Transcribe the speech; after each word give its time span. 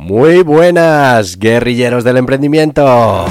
Muy 0.00 0.42
buenas, 0.42 1.38
guerrilleros 1.38 2.04
del 2.04 2.16
emprendimiento. 2.16 3.26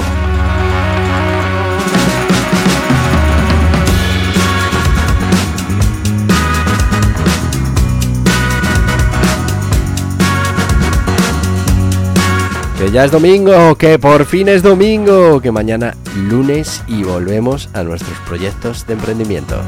Que 12.78 12.92
ya 12.92 13.04
es 13.04 13.10
domingo, 13.10 13.74
que 13.74 13.98
por 13.98 14.24
fin 14.24 14.48
es 14.48 14.62
domingo, 14.62 15.40
que 15.40 15.50
mañana 15.50 15.96
lunes 16.14 16.84
y 16.86 17.02
volvemos 17.02 17.68
a 17.74 17.82
nuestros 17.82 18.16
proyectos 18.20 18.86
de 18.86 18.92
emprendimiento. 18.92 19.60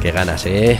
Qué 0.00 0.12
ganas, 0.12 0.46
¿eh? 0.46 0.78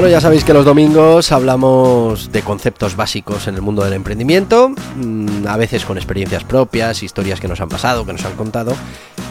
Bueno, 0.00 0.12
ya 0.12 0.22
sabéis 0.22 0.44
que 0.44 0.54
los 0.54 0.64
domingos 0.64 1.30
hablamos 1.30 2.32
de 2.32 2.40
conceptos 2.40 2.96
básicos 2.96 3.48
en 3.48 3.56
el 3.56 3.60
mundo 3.60 3.84
del 3.84 3.92
emprendimiento, 3.92 4.70
mm, 4.70 5.46
a 5.46 5.58
veces 5.58 5.84
con 5.84 5.98
experiencias 5.98 6.42
propias, 6.42 7.02
historias 7.02 7.38
que 7.38 7.48
nos 7.48 7.60
han 7.60 7.68
pasado, 7.68 8.06
que 8.06 8.14
nos 8.14 8.24
han 8.24 8.32
contado, 8.32 8.72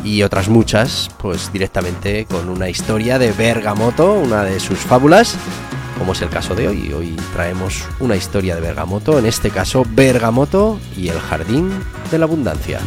y 0.03 0.21
otras 0.21 0.47
muchas, 0.47 1.09
pues 1.17 1.51
directamente 1.51 2.25
con 2.25 2.49
una 2.49 2.69
historia 2.69 3.17
de 3.17 3.31
Bergamoto, 3.31 4.13
una 4.13 4.43
de 4.43 4.59
sus 4.59 4.77
fábulas, 4.77 5.37
como 5.97 6.11
es 6.11 6.21
el 6.21 6.29
caso 6.29 6.53
de 6.53 6.67
hoy. 6.67 6.93
Hoy 6.93 7.15
traemos 7.33 7.83
una 7.99 8.15
historia 8.15 8.53
de 8.53 8.61
Bergamoto, 8.61 9.17
en 9.17 9.25
este 9.25 9.49
caso 9.49 9.83
Bergamoto 9.89 10.79
y 10.95 11.07
el 11.07 11.19
Jardín 11.19 11.71
de 12.11 12.19
la 12.19 12.25
Abundancia. 12.25 12.79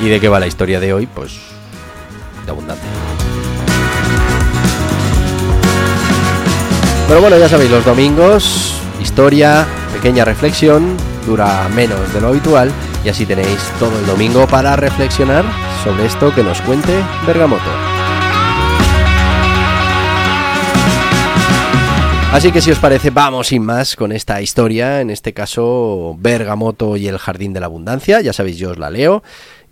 ¿Y 0.00 0.08
de 0.08 0.20
qué 0.20 0.28
va 0.28 0.38
la 0.38 0.46
historia 0.46 0.78
de 0.78 0.92
hoy? 0.92 1.06
Pues 1.06 1.32
de 2.44 2.50
abundancia. 2.50 2.88
Pero 7.08 7.20
bueno, 7.20 7.38
ya 7.38 7.48
sabéis, 7.48 7.70
los 7.70 7.84
domingos, 7.84 8.74
historia, 9.00 9.66
pequeña 9.92 10.24
reflexión, 10.24 10.96
dura 11.26 11.68
menos 11.74 12.12
de 12.12 12.20
lo 12.20 12.28
habitual 12.28 12.70
y 13.04 13.08
así 13.08 13.26
tenéis 13.26 13.58
todo 13.78 13.98
el 13.98 14.06
domingo 14.06 14.46
para 14.46 14.76
reflexionar 14.76 15.44
sobre 15.82 16.06
esto 16.06 16.34
que 16.34 16.44
nos 16.44 16.60
cuente 16.60 16.92
Bergamoto. 17.26 17.70
Así 22.30 22.52
que 22.52 22.60
si 22.60 22.70
os 22.70 22.78
parece, 22.78 23.08
vamos 23.08 23.48
sin 23.48 23.64
más 23.64 23.96
con 23.96 24.12
esta 24.12 24.42
historia, 24.42 25.00
en 25.00 25.08
este 25.08 25.32
caso 25.32 26.14
Bergamoto 26.18 26.98
y 26.98 27.08
el 27.08 27.16
Jardín 27.16 27.54
de 27.54 27.60
la 27.60 27.66
Abundancia, 27.66 28.20
ya 28.20 28.34
sabéis, 28.34 28.58
yo 28.58 28.72
os 28.72 28.78
la 28.78 28.90
leo 28.90 29.22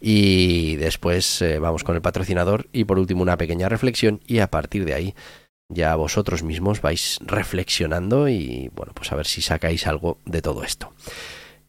y 0.01 0.77
después 0.77 1.43
eh, 1.43 1.59
vamos 1.59 1.85
con 1.85 1.95
el 1.95 2.03
patrocinador 2.03 2.69
y 2.73 2.85
por 2.85 2.99
último 2.99 3.23
una 3.23 3.37
pequeña 3.37 3.69
reflexión 3.69 4.21
y 4.27 4.39
a 4.39 4.51
partir 4.51 4.85
de 4.85 4.95
ahí 4.95 5.15
ya 5.69 5.95
vosotros 5.97 6.43
mismos 6.43 6.81
vais 6.81 7.19
reflexionando 7.25 8.29
y 8.29 8.71
bueno, 8.75 8.93
pues 8.95 9.11
a 9.13 9.17
ver 9.17 9.27
si 9.27 9.43
sacáis 9.43 9.87
algo 9.87 10.19
de 10.25 10.43
todo 10.43 10.63
esto. 10.63 10.93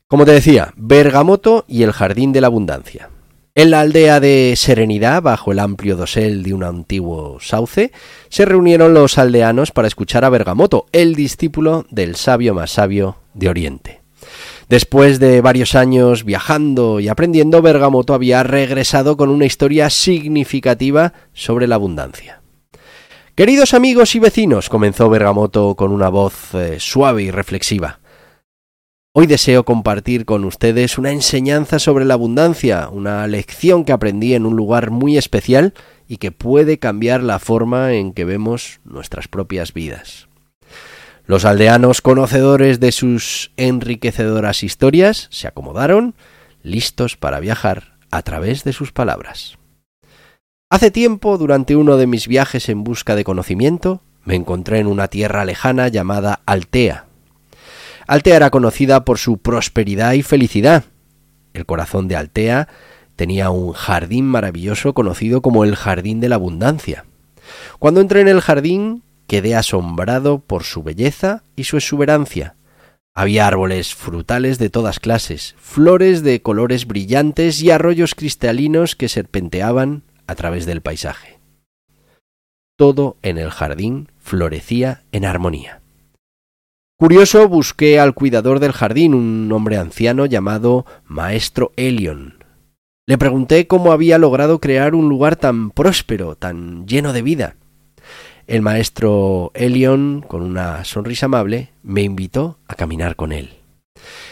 Como 0.07 0.25
te 0.25 0.31
decía, 0.31 0.73
Bergamoto 0.77 1.66
y 1.67 1.83
el 1.83 1.91
Jardín 1.91 2.31
de 2.31 2.41
la 2.41 2.47
Abundancia. 2.47 3.09
En 3.55 3.71
la 3.71 3.79
aldea 3.79 4.19
de 4.19 4.53
Serenidad, 4.55 5.23
bajo 5.23 5.51
el 5.51 5.57
amplio 5.57 5.97
dosel 5.97 6.43
de 6.43 6.53
un 6.53 6.63
antiguo 6.63 7.39
sauce, 7.41 7.91
se 8.29 8.45
reunieron 8.45 8.93
los 8.93 9.17
aldeanos 9.17 9.71
para 9.71 9.87
escuchar 9.87 10.23
a 10.25 10.29
Bergamoto, 10.29 10.85
el 10.91 11.16
discípulo 11.16 11.87
del 11.89 12.16
sabio 12.16 12.53
más 12.53 12.69
sabio 12.69 13.17
de 13.33 13.49
Oriente. 13.49 14.06
Después 14.69 15.19
de 15.19 15.39
varios 15.39 15.75
años 15.75 16.25
viajando 16.25 17.00
y 17.00 17.07
aprendiendo, 17.07 17.61
Bergamoto 17.61 18.13
había 18.13 18.44
regresado 18.44 19.16
con 19.16 19.29
una 19.29 19.45
historia 19.45 19.89
significativa 19.89 21.13
sobre 21.31 21.67
la 21.67 21.75
abundancia. 21.75 22.41
Queridos 23.33 23.73
amigos 23.73 24.13
y 24.16 24.19
vecinos, 24.19 24.67
comenzó 24.67 25.09
Bergamoto 25.09 25.75
con 25.75 25.94
una 25.94 26.09
voz 26.09 26.53
eh, 26.53 26.78
suave 26.79 27.23
y 27.23 27.31
reflexiva. 27.31 28.00
Hoy 29.13 29.25
deseo 29.25 29.63
compartir 29.63 30.25
con 30.25 30.44
ustedes 30.44 30.97
una 30.97 31.11
enseñanza 31.11 31.79
sobre 31.79 32.03
la 32.03 32.16
abundancia, 32.16 32.89
una 32.91 33.25
lección 33.25 33.85
que 33.85 33.94
aprendí 33.94 34.34
en 34.34 34.45
un 34.45 34.57
lugar 34.57 34.91
muy 34.91 35.17
especial 35.17 35.73
y 36.09 36.17
que 36.17 36.34
puede 36.34 36.78
cambiar 36.78 37.23
la 37.23 37.39
forma 37.39 37.94
en 37.94 38.11
que 38.11 38.25
vemos 38.25 38.81
nuestras 38.84 39.29
propias 39.29 39.73
vidas. 39.73 40.26
Los 41.27 41.43
aldeanos, 41.43 42.01
conocedores 42.01 42.79
de 42.79 42.93
sus 42.93 43.51
enriquecedoras 43.57 44.63
historias, 44.63 45.27
se 45.29 45.45
acomodaron, 45.45 46.15
listos 46.63 47.17
para 47.17 47.41
viajar 47.41 47.97
a 48.11 48.21
través 48.21 48.63
de 48.63 48.71
sus 48.71 48.93
palabras. 48.93 49.57
Hace 50.69 50.89
tiempo, 50.89 51.37
durante 51.37 51.75
uno 51.75 51.97
de 51.97 52.07
mis 52.07 52.29
viajes 52.29 52.69
en 52.69 52.85
busca 52.85 53.13
de 53.17 53.25
conocimiento, 53.25 54.01
me 54.23 54.35
encontré 54.35 54.79
en 54.79 54.87
una 54.87 55.09
tierra 55.09 55.43
lejana 55.43 55.89
llamada 55.89 56.39
Altea. 56.45 57.07
Altea 58.07 58.37
era 58.37 58.49
conocida 58.49 59.03
por 59.03 59.17
su 59.17 59.37
prosperidad 59.37 60.13
y 60.13 60.23
felicidad. 60.23 60.85
El 61.53 61.66
corazón 61.66 62.07
de 62.07 62.16
Altea 62.16 62.69
tenía 63.17 63.49
un 63.49 63.73
jardín 63.73 64.27
maravilloso 64.27 64.93
conocido 64.93 65.41
como 65.41 65.66
el 65.66 65.75
Jardín 65.75 66.21
de 66.21 66.29
la 66.29 66.35
Abundancia. 66.35 67.03
Cuando 67.79 67.99
entré 67.99 68.21
en 68.21 68.29
el 68.29 68.39
jardín 68.39 69.03
quedé 69.27 69.55
asombrado 69.55 70.39
por 70.39 70.63
su 70.63 70.83
belleza 70.83 71.43
y 71.55 71.65
su 71.65 71.77
exuberancia. 71.77 72.55
Había 73.13 73.47
árboles 73.47 73.95
frutales 73.95 74.59
de 74.59 74.69
todas 74.69 74.99
clases, 74.99 75.55
flores 75.59 76.23
de 76.23 76.41
colores 76.41 76.88
brillantes 76.88 77.61
y 77.61 77.71
arroyos 77.71 78.16
cristalinos 78.16 78.95
que 78.95 79.09
serpenteaban 79.09 80.03
a 80.27 80.35
través 80.35 80.66
del 80.66 80.81
paisaje. 80.81 81.39
Todo 82.77 83.17
en 83.23 83.37
el 83.37 83.49
jardín 83.49 84.11
florecía 84.19 85.03
en 85.11 85.25
armonía. 85.25 85.81
Curioso, 86.99 87.47
busqué 87.47 87.99
al 87.99 88.13
cuidador 88.13 88.59
del 88.59 88.71
jardín, 88.71 89.13
un 89.13 89.51
hombre 89.51 89.77
anciano 89.77 90.25
llamado 90.25 90.85
Maestro 91.05 91.71
Elion. 91.75 92.43
Le 93.07 93.17
pregunté 93.17 93.67
cómo 93.67 93.91
había 93.91 94.17
logrado 94.17 94.59
crear 94.59 94.93
un 94.93 95.07
lugar 95.07 95.35
tan 95.35 95.71
próspero, 95.71 96.35
tan 96.35 96.85
lleno 96.87 97.13
de 97.13 97.21
vida. 97.21 97.55
El 98.47 98.62
maestro 98.62 99.52
Elion, 99.56 100.24
con 100.25 100.41
una 100.41 100.85
sonrisa 100.85 101.25
amable, 101.25 101.74
me 101.84 102.03
invitó 102.03 102.59
a 102.69 102.75
caminar 102.75 103.18
con 103.18 103.34
él. 103.34 103.58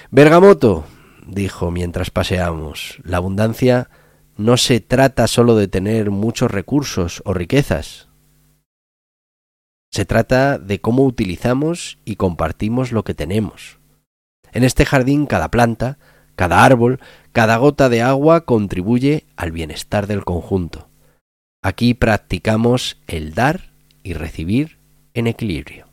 Bergamoto, 0.10 0.86
dijo 1.28 1.70
mientras 1.70 2.12
paseamos, 2.12 2.98
la 3.04 3.18
abundancia 3.18 3.90
no 4.38 4.56
se 4.56 4.80
trata 4.80 5.28
solo 5.28 5.58
de 5.58 5.68
tener 5.68 6.12
muchos 6.12 6.50
recursos 6.50 7.22
o 7.26 7.34
riquezas. 7.34 8.08
Se 9.92 10.06
trata 10.06 10.60
de 10.60 10.80
cómo 10.80 11.04
utilizamos 11.04 11.98
y 12.06 12.16
compartimos 12.16 12.94
lo 12.94 13.04
que 13.04 13.16
tenemos. 13.16 13.80
En 14.54 14.64
este 14.64 14.86
jardín 14.86 15.26
cada 15.26 15.52
planta, 15.52 15.98
cada 16.38 16.64
árbol, 16.64 17.02
cada 17.34 17.58
gota 17.58 17.90
de 17.90 18.02
agua 18.02 18.46
contribuye 18.46 19.26
al 19.36 19.52
bienestar 19.52 20.08
del 20.08 20.24
conjunto. 20.24 20.88
Aquí 21.62 21.94
practicamos 21.94 22.98
el 23.08 23.34
dar 23.34 23.75
y 24.06 24.14
recibir 24.14 24.78
en 25.16 25.28
equilibrio. 25.28 25.88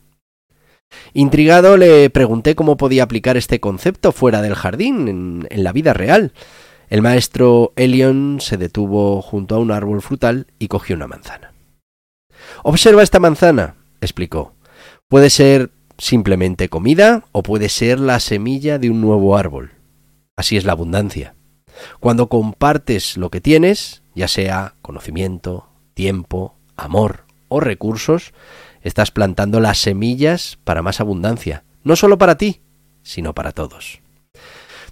Intrigado 1.15 1.79
le 1.79 2.11
pregunté 2.11 2.55
cómo 2.55 2.77
podía 2.77 3.03
aplicar 3.03 3.39
este 3.39 3.59
concepto 3.59 4.13
fuera 4.13 4.43
del 4.43 4.55
jardín, 4.55 5.09
en, 5.51 5.65
la 5.65 5.73
vida 5.73 5.95
real. 5.95 6.33
El 6.91 7.01
maestro 7.01 7.73
Elion 7.75 8.39
se 8.41 8.59
detuvo 8.59 9.23
junto 9.23 9.55
a 9.57 9.59
un 9.59 9.73
árbol 9.73 10.03
frutal 10.03 10.47
y 10.59 10.69
cogió 10.69 10.95
una 10.95 11.07
manzana. 11.07 11.55
Observa 12.63 13.03
esta 13.03 13.19
manzana, 13.19 13.77
explicó. 14.03 14.55
Puede 15.09 15.31
ser 15.31 15.71
simplemente 15.97 16.69
comida 16.69 17.25
o 17.33 17.43
puede 17.43 17.71
ser 17.71 17.99
la 17.99 18.21
semilla 18.21 18.79
de 18.79 18.91
un 18.91 19.01
nuevo 19.01 19.39
árbol. 19.39 19.73
Así 20.37 20.59
es 20.59 20.65
la 20.65 20.73
abundancia. 20.73 21.35
Cuando 22.01 22.29
compartes 22.29 23.17
lo 23.17 23.31
que 23.31 23.41
tienes, 23.41 24.03
ya 24.15 24.29
sea 24.29 24.75
conocimiento, 24.83 25.69
tiempo, 25.95 26.57
amor 26.77 27.32
o 27.53 27.61
recursos, 27.61 28.33
estás 28.83 29.11
plantando 29.11 29.61
las 29.61 29.79
semillas 29.79 30.59
para 30.65 30.83
más 30.83 31.01
abundancia, 31.01 31.65
no 31.85 31.97
solo 31.97 32.19
para 32.19 32.37
ti, 32.37 32.61
sino 33.03 33.35
para 33.35 33.53
todos. 33.53 34.01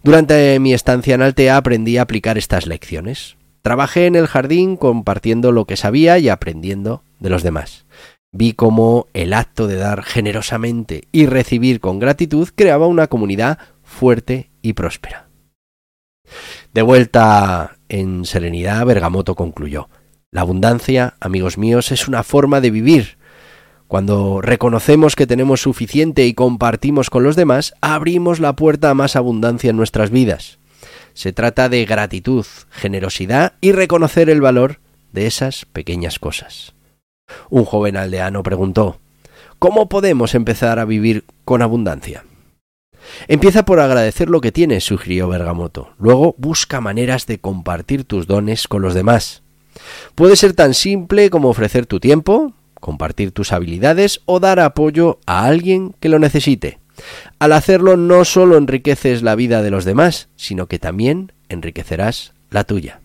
Durante 0.03 0.59
mi 0.61 0.73
estancia 0.73 1.15
en 1.15 1.23
Altea 1.23 1.57
aprendí 1.57 1.99
a 1.99 2.03
aplicar 2.03 2.39
estas 2.39 2.67
lecciones. 2.67 3.37
Trabajé 3.63 4.07
en 4.07 4.17
el 4.17 4.27
jardín 4.27 4.77
compartiendo 4.77 5.53
lo 5.53 5.67
que 5.67 5.77
sabía 5.77 6.19
y 6.19 6.31
aprendiendo 6.31 7.03
de 7.19 7.29
los 7.29 7.43
demás. 7.43 7.85
Vi 8.33 8.53
cómo 8.53 9.09
el 9.13 9.35
acto 9.35 9.67
de 9.67 9.77
dar 9.77 10.03
generosamente 10.03 11.03
y 11.13 11.27
recibir 11.27 11.81
con 11.81 11.99
gratitud 11.99 12.49
creaba 12.55 12.87
una 12.87 13.09
comunidad 13.09 13.59
fuerte 13.83 14.51
y 14.63 14.73
próspera. 14.73 15.29
De 16.73 16.83
vuelta 16.83 17.77
en 17.89 18.25
serenidad, 18.25 18.87
Bergamoto 18.87 19.35
concluyó. 19.35 19.89
La 20.33 20.43
abundancia, 20.43 21.15
amigos 21.19 21.59
míos, 21.59 21.91
es 21.91 22.07
una 22.07 22.23
forma 22.23 22.61
de 22.61 22.71
vivir. 22.71 23.19
Cuando 23.89 24.41
reconocemos 24.41 25.17
que 25.17 25.27
tenemos 25.27 25.61
suficiente 25.61 26.25
y 26.25 26.35
compartimos 26.35 27.11
con 27.11 27.25
los 27.25 27.35
demás, 27.35 27.75
abrimos 27.81 28.39
la 28.39 28.55
puerta 28.55 28.91
a 28.91 28.95
más 28.95 29.17
abundancia 29.17 29.71
en 29.71 29.77
nuestras 29.77 30.11
vidas. 30.11 30.61
Se 31.15 31.33
trata 31.33 31.69
de 31.69 31.85
gratitud, 31.85 32.47
generosidad 32.71 33.55
y 33.61 33.73
reconocer 33.73 34.31
el 34.31 34.41
valor 34.41 34.79
de 35.13 35.27
esas 35.27 35.65
pequeñas 35.65 36.21
cosas. 36.21 36.75
Un 37.49 37.65
joven 37.65 37.97
aldeano 37.97 38.45
preguntó 38.45 39.01
¿Cómo 39.59 39.89
podemos 39.89 40.37
empezar 40.37 40.79
a 40.79 40.85
vivir 40.85 41.25
con 41.45 41.61
abundancia? 41.61 42.25
Empieza 43.27 43.65
por 43.65 43.81
agradecer 43.81 44.31
lo 44.31 44.41
que 44.41 44.53
tienes, 44.53 44.85
sugirió 44.85 45.27
Bergamoto. 45.27 45.91
Luego 45.99 46.37
busca 46.39 46.81
maneras 46.81 47.27
de 47.27 47.41
compartir 47.41 48.05
tus 48.05 48.29
dones 48.29 48.69
con 48.69 48.81
los 48.81 48.95
demás. 48.95 49.43
Puede 50.15 50.37
ser 50.37 50.53
tan 50.53 50.75
simple 50.75 51.31
como 51.31 51.49
ofrecer 51.49 51.87
tu 51.87 52.01
tiempo, 52.01 52.53
compartir 52.81 53.33
tus 53.33 53.53
habilidades 53.53 54.21
o 54.27 54.41
dar 54.41 54.61
apoyo 54.61 55.19
a 55.27 55.45
alguien 55.47 55.95
que 56.01 56.09
lo 56.09 56.19
necesite. 56.19 56.79
Al 57.39 57.53
hacerlo 57.53 57.97
no 57.97 58.25
solo 58.25 58.57
enriqueces 58.57 59.23
la 59.23 59.35
vida 59.35 59.63
de 59.63 59.71
los 59.71 59.85
demás, 59.85 60.29
sino 60.37 60.67
que 60.67 60.79
también 60.79 61.33
enriquecerás 61.49 62.33
la 62.51 62.65
tuya. 62.65 63.01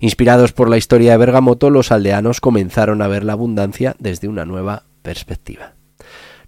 Inspirados 0.00 0.52
por 0.52 0.68
la 0.68 0.76
historia 0.76 1.12
de 1.12 1.18
Bergamoto, 1.18 1.70
los 1.70 1.92
aldeanos 1.92 2.40
comenzaron 2.40 3.02
a 3.02 3.08
ver 3.08 3.24
la 3.24 3.32
abundancia 3.32 3.96
desde 3.98 4.28
una 4.28 4.44
nueva 4.44 4.84
perspectiva. 5.02 5.74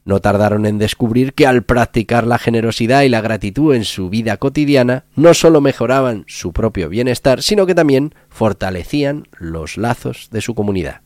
No 0.04 0.20
tardaron 0.20 0.66
en 0.66 0.78
descubrir 0.78 1.32
que 1.32 1.46
al 1.46 1.62
practicar 1.62 2.26
la 2.26 2.38
generosidad 2.38 3.02
y 3.02 3.08
la 3.08 3.22
gratitud 3.22 3.74
en 3.74 3.84
su 3.84 4.10
vida 4.10 4.36
cotidiana, 4.36 5.06
no 5.16 5.32
solo 5.32 5.60
mejoraban 5.60 6.24
su 6.26 6.52
propio 6.52 6.88
bienestar, 6.90 7.42
sino 7.42 7.64
que 7.64 7.74
también 7.74 8.14
fortalecían 8.28 9.26
los 9.38 9.78
lazos 9.78 10.28
de 10.30 10.42
su 10.42 10.54
comunidad. 10.54 11.00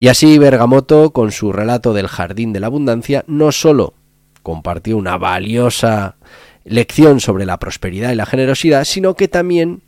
Y 0.00 0.08
así 0.08 0.38
Bergamoto, 0.38 1.12
con 1.12 1.30
su 1.32 1.52
relato 1.52 1.92
del 1.92 2.08
Jardín 2.08 2.52
de 2.52 2.60
la 2.60 2.66
Abundancia, 2.66 3.24
no 3.28 3.52
solo 3.52 3.94
compartió 4.42 4.96
una 4.96 5.16
valiosa 5.16 6.16
lección 6.64 7.20
sobre 7.20 7.46
la 7.46 7.58
prosperidad 7.58 8.10
y 8.10 8.16
la 8.16 8.26
generosidad, 8.26 8.84
sino 8.84 9.14
que 9.14 9.28
también 9.28 9.82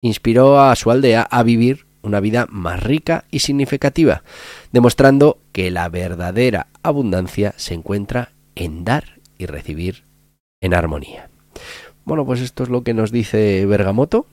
inspiró 0.00 0.60
a 0.60 0.74
su 0.74 0.90
aldea 0.90 1.22
a 1.22 1.42
vivir 1.42 1.86
una 2.02 2.20
vida 2.20 2.46
más 2.50 2.82
rica 2.82 3.24
y 3.30 3.40
significativa, 3.40 4.22
demostrando 4.72 5.38
que 5.52 5.70
la 5.70 5.88
verdadera 5.88 6.66
abundancia 6.82 7.54
se 7.56 7.74
encuentra 7.74 8.32
en 8.54 8.84
dar 8.84 9.20
y 9.38 9.46
recibir 9.46 10.04
en 10.60 10.74
armonía. 10.74 11.30
Bueno, 12.04 12.26
pues 12.26 12.40
esto 12.40 12.62
es 12.64 12.68
lo 12.68 12.82
que 12.82 12.94
nos 12.94 13.12
dice 13.12 13.64
Bergamoto 13.66 14.26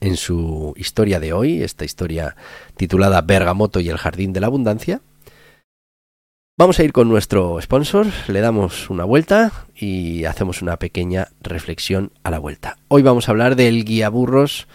en 0.00 0.16
su 0.16 0.74
historia 0.76 1.20
de 1.20 1.32
hoy, 1.32 1.62
esta 1.62 1.84
historia 1.84 2.36
titulada 2.76 3.22
Bergamoto 3.22 3.80
y 3.80 3.88
el 3.88 3.96
Jardín 3.96 4.32
de 4.32 4.40
la 4.40 4.48
Abundancia. 4.48 5.00
Vamos 6.58 6.78
a 6.78 6.84
ir 6.84 6.92
con 6.92 7.08
nuestro 7.08 7.60
sponsor, 7.60 8.06
le 8.28 8.40
damos 8.40 8.88
una 8.88 9.04
vuelta 9.04 9.52
y 9.74 10.24
hacemos 10.24 10.62
una 10.62 10.78
pequeña 10.78 11.28
reflexión 11.42 12.12
a 12.22 12.30
la 12.30 12.38
vuelta. 12.38 12.78
Hoy 12.88 13.02
vamos 13.02 13.28
a 13.28 13.32
hablar 13.32 13.56
del 13.56 13.84
guía 13.84 14.08
burros 14.08 14.66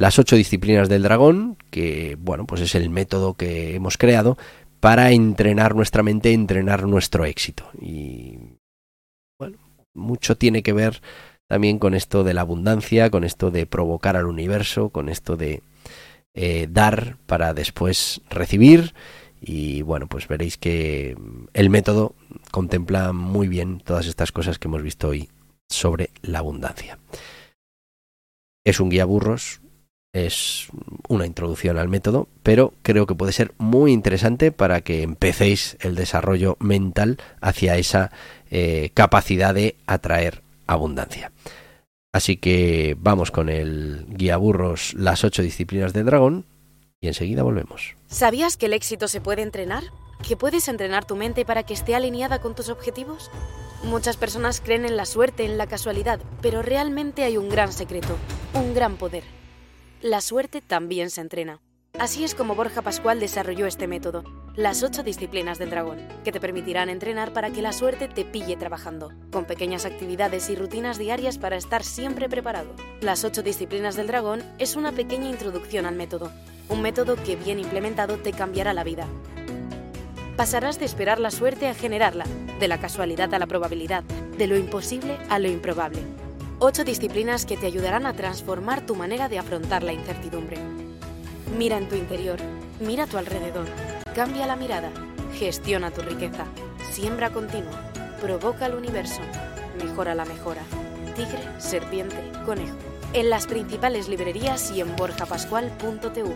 las 0.00 0.18
ocho 0.18 0.34
disciplinas 0.34 0.88
del 0.88 1.02
dragón, 1.02 1.58
que 1.68 2.16
bueno, 2.18 2.46
pues 2.46 2.62
es 2.62 2.74
el 2.74 2.88
método 2.88 3.34
que 3.34 3.74
hemos 3.74 3.98
creado 3.98 4.38
para 4.80 5.10
entrenar 5.12 5.74
nuestra 5.74 6.02
mente, 6.02 6.32
entrenar 6.32 6.86
nuestro 6.86 7.26
éxito. 7.26 7.68
Y 7.78 8.38
bueno, 9.38 9.58
mucho 9.92 10.38
tiene 10.38 10.62
que 10.62 10.72
ver 10.72 11.02
también 11.46 11.78
con 11.78 11.92
esto 11.92 12.24
de 12.24 12.32
la 12.32 12.40
abundancia, 12.40 13.10
con 13.10 13.24
esto 13.24 13.50
de 13.50 13.66
provocar 13.66 14.16
al 14.16 14.24
universo, 14.24 14.88
con 14.88 15.10
esto 15.10 15.36
de 15.36 15.62
eh, 16.32 16.66
dar 16.70 17.18
para 17.26 17.52
después 17.52 18.22
recibir. 18.30 18.94
Y 19.38 19.82
bueno, 19.82 20.06
pues 20.06 20.28
veréis 20.28 20.56
que 20.56 21.14
el 21.52 21.68
método 21.68 22.14
contempla 22.50 23.12
muy 23.12 23.48
bien 23.48 23.82
todas 23.84 24.06
estas 24.06 24.32
cosas 24.32 24.58
que 24.58 24.68
hemos 24.68 24.82
visto 24.82 25.08
hoy 25.08 25.28
sobre 25.68 26.08
la 26.22 26.38
abundancia. 26.38 26.98
Es 28.64 28.80
un 28.80 28.88
guía 28.88 29.04
burros, 29.04 29.60
es 30.12 30.68
una 31.08 31.26
introducción 31.26 31.78
al 31.78 31.88
método, 31.88 32.28
pero 32.42 32.74
creo 32.82 33.06
que 33.06 33.14
puede 33.14 33.32
ser 33.32 33.52
muy 33.58 33.92
interesante 33.92 34.52
para 34.52 34.80
que 34.80 35.02
empecéis 35.02 35.76
el 35.80 35.94
desarrollo 35.94 36.56
mental 36.60 37.18
hacia 37.40 37.76
esa 37.76 38.10
eh, 38.50 38.90
capacidad 38.94 39.54
de 39.54 39.76
atraer 39.86 40.42
abundancia. 40.66 41.32
Así 42.12 42.36
que 42.36 42.96
vamos 42.98 43.30
con 43.30 43.48
el 43.48 44.04
guía 44.08 44.36
burros 44.36 44.94
Las 44.94 45.22
ocho 45.22 45.42
disciplinas 45.42 45.92
del 45.92 46.06
dragón 46.06 46.44
y 47.00 47.06
enseguida 47.06 47.44
volvemos. 47.44 47.94
¿Sabías 48.08 48.56
que 48.56 48.66
el 48.66 48.72
éxito 48.72 49.06
se 49.06 49.20
puede 49.20 49.42
entrenar? 49.42 49.84
¿Que 50.26 50.36
puedes 50.36 50.68
entrenar 50.68 51.04
tu 51.04 51.14
mente 51.14 51.44
para 51.44 51.62
que 51.62 51.72
esté 51.72 51.94
alineada 51.94 52.40
con 52.40 52.54
tus 52.54 52.68
objetivos? 52.68 53.30
Muchas 53.84 54.16
personas 54.16 54.60
creen 54.60 54.84
en 54.84 54.96
la 54.96 55.06
suerte, 55.06 55.44
en 55.44 55.56
la 55.56 55.66
casualidad, 55.66 56.20
pero 56.42 56.60
realmente 56.62 57.22
hay 57.22 57.38
un 57.38 57.48
gran 57.48 57.72
secreto, 57.72 58.16
un 58.52 58.74
gran 58.74 58.96
poder 58.96 59.39
la 60.02 60.22
suerte 60.22 60.62
también 60.62 61.10
se 61.10 61.20
entrena. 61.20 61.60
Así 61.98 62.24
es 62.24 62.34
como 62.34 62.54
Borja 62.54 62.82
Pascual 62.82 63.20
desarrolló 63.20 63.66
este 63.66 63.86
método, 63.86 64.24
las 64.54 64.82
ocho 64.82 65.02
disciplinas 65.02 65.58
del 65.58 65.70
dragón, 65.70 65.98
que 66.24 66.32
te 66.32 66.40
permitirán 66.40 66.88
entrenar 66.88 67.32
para 67.32 67.50
que 67.50 67.60
la 67.60 67.72
suerte 67.72 68.08
te 68.08 68.24
pille 68.24 68.56
trabajando, 68.56 69.12
con 69.30 69.44
pequeñas 69.44 69.84
actividades 69.84 70.48
y 70.48 70.54
rutinas 70.54 70.98
diarias 70.98 71.36
para 71.36 71.56
estar 71.56 71.82
siempre 71.82 72.28
preparado. 72.28 72.70
Las 73.00 73.24
ocho 73.24 73.42
disciplinas 73.42 73.96
del 73.96 74.06
dragón 74.06 74.42
es 74.58 74.76
una 74.76 74.92
pequeña 74.92 75.28
introducción 75.28 75.84
al 75.84 75.96
método, 75.96 76.30
un 76.68 76.80
método 76.80 77.16
que 77.16 77.36
bien 77.36 77.58
implementado 77.58 78.16
te 78.16 78.32
cambiará 78.32 78.72
la 78.72 78.84
vida. 78.84 79.06
Pasarás 80.36 80.78
de 80.78 80.86
esperar 80.86 81.18
la 81.18 81.30
suerte 81.30 81.68
a 81.68 81.74
generarla, 81.74 82.24
de 82.58 82.68
la 82.68 82.78
casualidad 82.78 83.34
a 83.34 83.38
la 83.38 83.46
probabilidad, 83.46 84.04
de 84.04 84.46
lo 84.46 84.56
imposible 84.56 85.18
a 85.28 85.38
lo 85.38 85.48
improbable 85.48 86.00
Ocho 86.62 86.84
disciplinas 86.84 87.46
que 87.46 87.56
te 87.56 87.64
ayudarán 87.64 88.04
a 88.04 88.12
transformar 88.12 88.84
tu 88.84 88.94
manera 88.94 89.30
de 89.30 89.38
afrontar 89.38 89.82
la 89.82 89.94
incertidumbre. 89.94 90.58
Mira 91.56 91.78
en 91.78 91.88
tu 91.88 91.94
interior, 91.94 92.38
mira 92.80 93.04
a 93.04 93.06
tu 93.06 93.16
alrededor, 93.16 93.64
cambia 94.14 94.46
la 94.46 94.56
mirada, 94.56 94.90
gestiona 95.32 95.90
tu 95.90 96.02
riqueza, 96.02 96.44
siembra 96.92 97.30
continua, 97.30 97.90
provoca 98.20 98.66
el 98.66 98.74
universo, 98.74 99.22
mejora 99.82 100.14
la 100.14 100.26
mejora. 100.26 100.60
Tigre, 101.16 101.40
serpiente, 101.56 102.30
conejo. 102.44 102.76
En 103.14 103.30
las 103.30 103.46
principales 103.46 104.10
librerías 104.10 104.70
y 104.70 104.82
en 104.82 104.94
borjapascual.tv. 104.96 106.30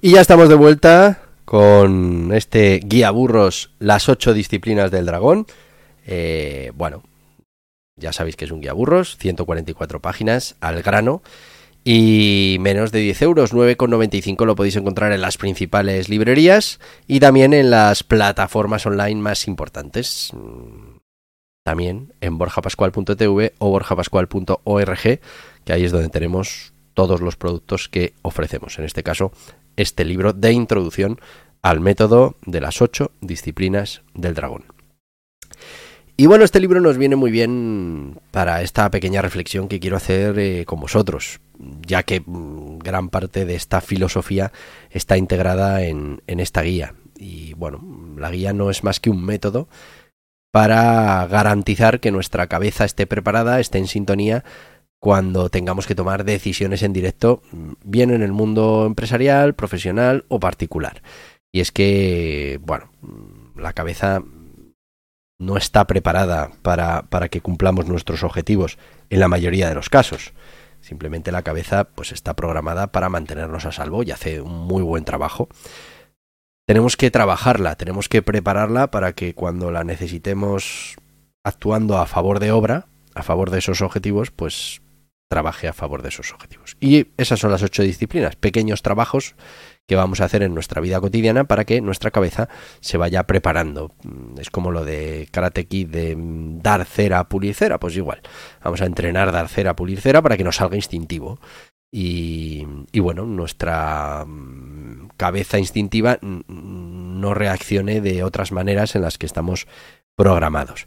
Y 0.00 0.10
ya 0.10 0.20
estamos 0.20 0.48
de 0.48 0.56
vuelta 0.56 1.29
con 1.50 2.30
este 2.32 2.78
guía 2.78 3.10
burros 3.10 3.72
las 3.80 4.08
ocho 4.08 4.32
disciplinas 4.34 4.92
del 4.92 5.06
dragón. 5.06 5.48
Eh, 6.06 6.70
bueno, 6.76 7.02
ya 7.96 8.12
sabéis 8.12 8.36
que 8.36 8.44
es 8.44 8.52
un 8.52 8.60
guía 8.60 8.72
burros, 8.72 9.16
144 9.16 9.98
páginas 9.98 10.54
al 10.60 10.80
grano 10.82 11.24
y 11.82 12.58
menos 12.60 12.92
de 12.92 13.00
10 13.00 13.22
euros, 13.22 13.52
9,95 13.52 14.46
lo 14.46 14.54
podéis 14.54 14.76
encontrar 14.76 15.10
en 15.10 15.22
las 15.22 15.38
principales 15.38 16.08
librerías 16.08 16.78
y 17.08 17.18
también 17.18 17.52
en 17.52 17.70
las 17.70 18.04
plataformas 18.04 18.86
online 18.86 19.20
más 19.20 19.48
importantes. 19.48 20.30
También 21.64 22.12
en 22.20 22.38
borjapascual.tv 22.38 23.54
o 23.58 23.70
borjapascual.org, 23.70 25.20
que 25.64 25.72
ahí 25.72 25.84
es 25.84 25.90
donde 25.90 26.10
tenemos 26.10 26.74
todos 26.94 27.20
los 27.20 27.34
productos 27.34 27.88
que 27.88 28.14
ofrecemos. 28.22 28.78
En 28.78 28.84
este 28.84 29.02
caso, 29.02 29.32
este 29.80 30.04
libro 30.04 30.32
de 30.32 30.52
introducción 30.52 31.20
al 31.62 31.80
método 31.80 32.36
de 32.46 32.60
las 32.60 32.80
ocho 32.82 33.12
disciplinas 33.20 34.02
del 34.14 34.34
dragón. 34.34 34.64
Y 36.16 36.26
bueno, 36.26 36.44
este 36.44 36.60
libro 36.60 36.80
nos 36.80 36.98
viene 36.98 37.16
muy 37.16 37.30
bien 37.30 38.20
para 38.30 38.60
esta 38.60 38.90
pequeña 38.90 39.22
reflexión 39.22 39.68
que 39.68 39.80
quiero 39.80 39.96
hacer 39.96 40.38
eh, 40.38 40.64
con 40.66 40.78
vosotros, 40.78 41.40
ya 41.86 42.02
que 42.02 42.20
mm, 42.20 42.78
gran 42.78 43.08
parte 43.08 43.46
de 43.46 43.54
esta 43.54 43.80
filosofía 43.80 44.52
está 44.90 45.16
integrada 45.16 45.82
en, 45.82 46.22
en 46.26 46.40
esta 46.40 46.60
guía. 46.60 46.94
Y 47.16 47.54
bueno, 47.54 47.80
la 48.18 48.30
guía 48.30 48.52
no 48.52 48.70
es 48.70 48.84
más 48.84 49.00
que 49.00 49.08
un 49.08 49.24
método 49.24 49.68
para 50.50 51.26
garantizar 51.26 52.00
que 52.00 52.10
nuestra 52.10 52.48
cabeza 52.48 52.84
esté 52.84 53.06
preparada, 53.06 53.60
esté 53.60 53.78
en 53.78 53.86
sintonía 53.86 54.44
cuando 55.00 55.48
tengamos 55.48 55.86
que 55.86 55.94
tomar 55.94 56.24
decisiones 56.24 56.82
en 56.82 56.92
directo, 56.92 57.42
bien 57.82 58.10
en 58.10 58.22
el 58.22 58.32
mundo 58.32 58.84
empresarial, 58.86 59.54
profesional 59.54 60.26
o 60.28 60.38
particular. 60.38 61.02
Y 61.50 61.60
es 61.60 61.72
que, 61.72 62.60
bueno, 62.62 62.92
la 63.56 63.72
cabeza 63.72 64.22
no 65.38 65.56
está 65.56 65.86
preparada 65.86 66.50
para, 66.60 67.02
para, 67.08 67.30
que 67.30 67.40
cumplamos 67.40 67.86
nuestros 67.86 68.22
objetivos 68.22 68.78
en 69.08 69.20
la 69.20 69.28
mayoría 69.28 69.70
de 69.70 69.74
los 69.74 69.88
casos. 69.88 70.34
Simplemente 70.82 71.32
la 71.32 71.42
cabeza 71.42 71.84
pues 71.84 72.12
está 72.12 72.34
programada 72.36 72.92
para 72.92 73.08
mantenernos 73.08 73.64
a 73.64 73.72
salvo 73.72 74.02
y 74.02 74.10
hace 74.10 74.42
un 74.42 74.66
muy 74.66 74.82
buen 74.82 75.04
trabajo. 75.04 75.48
Tenemos 76.66 76.96
que 76.96 77.10
trabajarla, 77.10 77.74
tenemos 77.76 78.10
que 78.10 78.20
prepararla 78.20 78.90
para 78.90 79.14
que 79.14 79.34
cuando 79.34 79.70
la 79.70 79.82
necesitemos 79.82 80.96
actuando 81.42 81.98
a 81.98 82.06
favor 82.06 82.38
de 82.38 82.52
obra, 82.52 82.86
a 83.14 83.22
favor 83.22 83.50
de 83.50 83.58
esos 83.58 83.80
objetivos, 83.80 84.30
pues 84.30 84.82
trabaje 85.30 85.68
a 85.68 85.72
favor 85.72 86.02
de 86.02 86.08
esos 86.08 86.32
objetivos. 86.32 86.76
Y 86.80 87.06
esas 87.16 87.38
son 87.38 87.52
las 87.52 87.62
ocho 87.62 87.84
disciplinas, 87.84 88.34
pequeños 88.34 88.82
trabajos 88.82 89.36
que 89.86 89.94
vamos 89.94 90.20
a 90.20 90.24
hacer 90.24 90.42
en 90.42 90.54
nuestra 90.54 90.80
vida 90.80 91.00
cotidiana 91.00 91.44
para 91.44 91.64
que 91.64 91.80
nuestra 91.80 92.10
cabeza 92.10 92.48
se 92.80 92.96
vaya 92.98 93.22
preparando. 93.24 93.94
Es 94.38 94.50
como 94.50 94.72
lo 94.72 94.84
de 94.84 95.28
Karate 95.30 95.66
Kid 95.66 95.88
de 95.88 96.16
dar 96.18 96.84
cera, 96.84 97.28
pulir 97.28 97.54
cera, 97.54 97.78
pues 97.78 97.96
igual. 97.96 98.20
Vamos 98.62 98.82
a 98.82 98.86
entrenar 98.86 99.30
dar 99.30 99.48
cera, 99.48 99.76
pulir 99.76 100.00
cera 100.00 100.20
para 100.20 100.36
que 100.36 100.44
nos 100.44 100.56
salga 100.56 100.74
instintivo. 100.74 101.38
Y, 101.92 102.66
y 102.90 102.98
bueno, 102.98 103.24
nuestra 103.24 104.24
mm, 104.26 105.10
cabeza 105.16 105.60
instintiva 105.60 106.18
no 106.22 107.34
reaccione 107.34 108.00
de 108.00 108.24
otras 108.24 108.50
maneras 108.50 108.96
en 108.96 109.02
las 109.02 109.16
que 109.16 109.26
estamos 109.26 109.68
programados. 110.16 110.86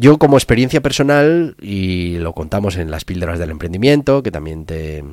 Yo 0.00 0.16
como 0.16 0.38
experiencia 0.38 0.80
personal, 0.80 1.56
y 1.60 2.16
lo 2.20 2.32
contamos 2.32 2.78
en 2.78 2.90
las 2.90 3.04
píldoras 3.04 3.38
del 3.38 3.50
emprendimiento, 3.50 4.22
que 4.22 4.30
también 4.30 4.64
te, 4.64 5.04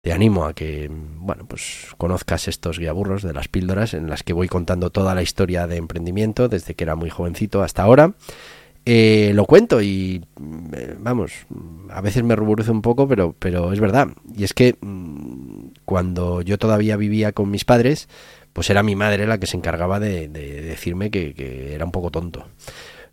te 0.00 0.12
animo 0.12 0.44
a 0.44 0.54
que, 0.54 0.88
bueno, 0.92 1.44
pues 1.48 1.88
conozcas 1.98 2.46
estos 2.46 2.78
guiaburros 2.78 3.24
de 3.24 3.32
las 3.32 3.48
píldoras 3.48 3.94
en 3.94 4.08
las 4.08 4.22
que 4.22 4.32
voy 4.32 4.46
contando 4.46 4.90
toda 4.90 5.16
la 5.16 5.22
historia 5.22 5.66
de 5.66 5.74
emprendimiento 5.76 6.48
desde 6.48 6.74
que 6.74 6.84
era 6.84 6.94
muy 6.94 7.10
jovencito 7.10 7.64
hasta 7.64 7.82
ahora. 7.82 8.14
Eh, 8.84 9.32
lo 9.34 9.44
cuento 9.44 9.82
y, 9.82 10.24
eh, 10.72 10.94
vamos, 11.00 11.32
a 11.90 12.00
veces 12.00 12.22
me 12.22 12.36
ruborizo 12.36 12.70
un 12.70 12.82
poco, 12.82 13.08
pero, 13.08 13.34
pero 13.40 13.72
es 13.72 13.80
verdad. 13.80 14.06
Y 14.36 14.44
es 14.44 14.54
que 14.54 14.76
mm, 14.80 15.70
cuando 15.84 16.42
yo 16.42 16.58
todavía 16.58 16.96
vivía 16.96 17.32
con 17.32 17.50
mis 17.50 17.64
padres, 17.64 18.08
pues 18.52 18.70
era 18.70 18.84
mi 18.84 18.94
madre 18.94 19.26
la 19.26 19.38
que 19.38 19.48
se 19.48 19.56
encargaba 19.56 19.98
de, 19.98 20.28
decirme 20.28 21.10
que, 21.10 21.34
que 21.34 21.74
era 21.74 21.84
un 21.84 21.90
poco 21.90 22.12
tonto 22.12 22.46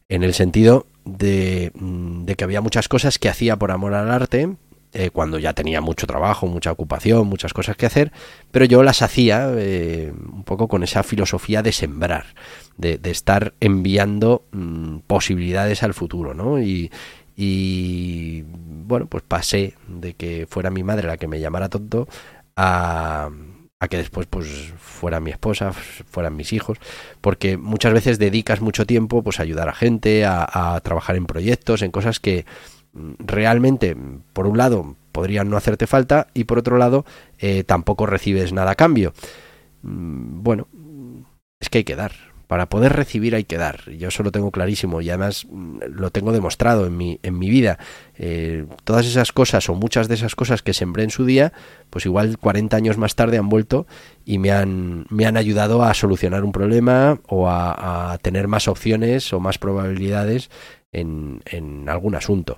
en 0.09 0.23
el 0.23 0.33
sentido 0.33 0.85
Mm, 1.09 2.25
de, 2.25 2.35
que 2.35 2.43
había 2.43 2.61
muchas 2.61 2.87
cosas 2.87 3.19
que 3.19 3.29
hacía 3.29 3.57
por 3.57 3.71
amor 3.71 3.93
al 3.93 4.11
arte, 4.11 4.55
eh, 4.93 5.09
cuando 5.11 5.37
ya 5.37 5.53
tenía 5.53 5.81
mucho 5.81 6.07
trabajo, 6.07 6.47
mucha 6.47 6.71
ocupación, 6.71 7.27
muchas 7.27 7.53
cosas 7.53 7.75
que 7.77 7.85
hacer, 7.85 8.11
pero 8.51 8.65
yo 8.65 8.83
las 8.83 9.01
hacía 9.01 9.51
eh, 9.55 10.11
un 10.31 10.43
poco 10.43 10.67
con 10.67 10.83
esa 10.83 11.03
filosofía 11.03 11.61
de 11.61 11.71
sembrar, 11.71 12.25
de, 12.77 12.99
estar 13.03 13.53
enviando 13.59 14.45
mm, 14.51 14.99
posibilidades 15.07 15.83
al 15.83 15.93
futuro, 15.93 16.33
¿no? 16.33 16.59
Y, 16.59 16.91
y 17.35 18.43
bueno, 18.43 19.05
pues 19.07 19.23
pasé 19.27 19.75
de 19.87 20.13
que 20.15 20.47
fuera 20.49 20.71
mi 20.71 20.83
madre 20.83 21.07
la 21.07 21.17
que 21.17 21.27
me 21.27 21.39
llamara 21.39 21.69
tonto 21.69 22.07
a 22.55 23.29
a 23.79 23.87
que 23.87 23.97
después 23.97 24.27
pues 24.27 24.73
fuera 24.77 25.21
mi 25.21 25.31
esposa, 25.31 25.71
fueran 25.71 26.35
mis 26.35 26.51
hijos, 26.51 26.77
porque 27.21 27.57
muchas 27.57 27.93
veces 27.93 28.19
dedicas 28.19 28.59
mucho 28.59 28.85
tiempo 28.85 29.23
pues 29.23 29.39
a 29.39 29.43
ayudar 29.43 29.69
a 29.69 29.73
gente, 29.73 30.25
a, 30.25 30.79
trabajar 30.83 31.15
en 31.15 31.25
proyectos, 31.25 31.81
en 31.81 31.91
cosas 31.91 32.19
que 32.19 32.45
mm, 32.93 33.13
realmente, 33.19 33.95
por 34.33 34.47
un 34.47 34.57
lado, 34.57 34.95
podrían 35.13 35.49
no 35.49 35.55
hacerte 35.55 35.87
falta 35.87 36.27
y 36.33 36.43
por 36.43 36.59
otro 36.59 36.77
lado, 36.77 37.05
eh, 37.37 37.63
tampoco 37.63 38.05
recibes 38.05 38.51
nada 38.51 38.71
a 38.71 38.75
cambio. 38.75 39.13
Mm, 39.81 40.43
bueno, 40.43 40.67
es 41.61 41.69
que 41.69 41.79
hay 41.79 41.83
que 41.85 41.95
dar, 41.95 42.11
para 42.49 42.67
poder 42.67 42.93
recibir 42.93 43.35
hay 43.35 43.43
que 43.43 43.57
dar. 43.57 43.91
Yo 43.91 44.07
eso 44.07 44.23
lo 44.23 44.31
tengo 44.31 44.49
clarísimo 44.49 45.01
y 45.01 45.09
además 45.11 45.45
mm, 45.47 45.81
lo 45.87 46.09
tengo 46.09 46.31
demostrado 46.31 46.87
en 46.87 46.97
mi, 46.97 47.19
en 47.21 47.37
mi 47.37 47.47
vida. 47.47 47.77
Eh, 48.17 48.65
todas 48.85 49.05
esas 49.05 49.31
cosas 49.31 49.69
o 49.69 49.75
muchas 49.75 50.07
de 50.07 50.15
esas 50.15 50.33
cosas 50.33 50.63
que 50.63 50.73
sembré 50.73 51.03
en 51.03 51.11
su 51.11 51.25
día, 51.25 51.53
pues 51.91 52.07
igual 52.07 52.39
40 52.39 52.75
años 52.75 52.97
más 52.97 53.13
tarde 53.13 53.37
han 53.37 53.49
vuelto 53.49 53.85
y 54.25 54.39
me 54.39 54.51
han, 54.51 55.05
me 55.11 55.27
han 55.27 55.37
ayudado 55.37 55.83
a 55.83 55.93
solucionar 55.93 56.43
un 56.43 56.51
problema 56.51 57.21
o 57.27 57.47
a, 57.47 58.13
a 58.13 58.17
tener 58.17 58.47
más 58.47 58.67
opciones 58.67 59.31
o 59.31 59.39
más 59.39 59.59
probabilidades 59.59 60.49
en, 60.91 61.43
en 61.45 61.87
algún 61.87 62.15
asunto 62.15 62.57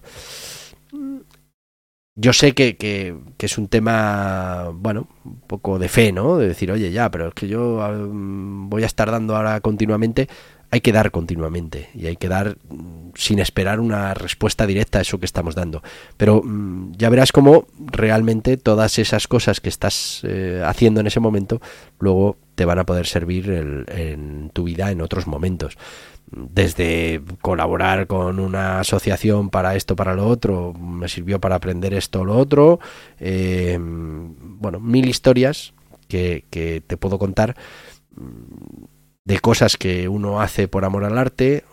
yo 2.15 2.33
sé 2.33 2.53
que, 2.53 2.75
que, 2.75 3.15
es 3.39 3.57
un 3.57 3.67
tema, 3.67 4.69
bueno, 4.73 5.07
un 5.23 5.39
poco 5.41 5.79
de 5.79 5.87
fe, 5.87 6.11
¿no? 6.11 6.37
De 6.37 6.47
decir, 6.47 6.71
oye, 6.71 6.91
ya, 6.91 7.09
pero 7.09 7.29
es 7.29 7.33
que 7.33 7.47
yo 7.47 7.79
mm, 7.79 8.69
voy 8.69 8.83
a 8.83 8.85
estar 8.85 9.09
dando 9.11 9.35
ahora 9.35 9.61
continuamente. 9.61 10.27
Hay 10.73 10.79
que 10.79 10.93
dar 10.93 11.11
continuamente 11.11 11.89
y 11.93 12.05
hay 12.05 12.15
que 12.15 12.29
dar 12.29 12.57
mm, 12.69 13.11
sin 13.15 13.39
esperar 13.39 13.79
una 13.79 14.13
respuesta 14.13 14.65
directa 14.65 14.99
a 14.99 15.01
eso 15.01 15.19
que 15.19 15.25
estamos 15.25 15.55
dando. 15.55 15.83
Pero 16.17 16.41
mm, 16.43 16.93
ya 16.97 17.09
verás 17.09 17.31
cómo 17.31 17.67
realmente 17.79 18.57
todas 18.57 18.99
esas 18.99 19.27
cosas 19.27 19.61
que 19.61 19.69
estás 19.69 20.21
eh, 20.23 20.61
haciendo 20.65 20.99
en 20.99 21.07
ese 21.07 21.19
momento 21.21 21.61
luego 21.99 22.37
te 22.61 22.65
van 22.65 22.77
a 22.77 22.85
poder 22.85 23.07
servir 23.07 23.49
en 23.49 24.51
tu 24.53 24.65
vida 24.65 24.91
en 24.91 25.01
otros 25.01 25.25
momentos. 25.25 25.79
Desde 26.29 27.19
colaborar 27.41 28.05
con 28.05 28.39
una 28.39 28.79
asociación 28.79 29.49
para 29.49 29.75
esto, 29.75 29.95
para 29.95 30.13
lo 30.13 30.27
otro, 30.27 30.71
me 30.73 31.09
sirvió 31.09 31.41
para 31.41 31.55
aprender 31.55 31.95
esto 31.95 32.21
o 32.21 32.25
lo 32.25 32.37
otro, 32.37 32.79
eh, 33.19 33.79
bueno, 33.81 34.79
mil 34.79 35.09
historias 35.09 35.73
que, 36.07 36.45
que, 36.51 36.83
te 36.85 36.97
puedo 36.97 37.17
contar 37.17 37.55
mm, 38.15 38.83
de 39.25 39.39
cosas 39.39 39.75
que 39.75 40.07
uno 40.07 40.39
hace 40.39 40.67
por 40.67 40.85
amor 40.85 41.03
al 41.05 41.17
arte, 41.17 41.63